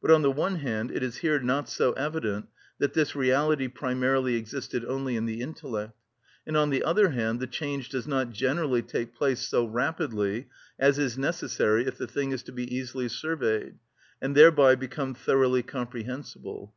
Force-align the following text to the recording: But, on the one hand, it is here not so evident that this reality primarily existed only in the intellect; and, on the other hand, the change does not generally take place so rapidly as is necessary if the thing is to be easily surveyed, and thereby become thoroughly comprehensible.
But, 0.00 0.12
on 0.12 0.22
the 0.22 0.30
one 0.30 0.54
hand, 0.60 0.92
it 0.92 1.02
is 1.02 1.16
here 1.16 1.40
not 1.40 1.68
so 1.68 1.94
evident 1.94 2.46
that 2.78 2.94
this 2.94 3.16
reality 3.16 3.66
primarily 3.66 4.36
existed 4.36 4.84
only 4.84 5.16
in 5.16 5.26
the 5.26 5.40
intellect; 5.40 5.94
and, 6.46 6.56
on 6.56 6.70
the 6.70 6.84
other 6.84 7.08
hand, 7.08 7.40
the 7.40 7.48
change 7.48 7.88
does 7.88 8.06
not 8.06 8.30
generally 8.30 8.82
take 8.82 9.16
place 9.16 9.40
so 9.48 9.64
rapidly 9.64 10.48
as 10.78 10.96
is 11.00 11.18
necessary 11.18 11.88
if 11.88 11.98
the 11.98 12.06
thing 12.06 12.30
is 12.30 12.44
to 12.44 12.52
be 12.52 12.72
easily 12.72 13.08
surveyed, 13.08 13.74
and 14.22 14.36
thereby 14.36 14.76
become 14.76 15.12
thoroughly 15.12 15.64
comprehensible. 15.64 16.72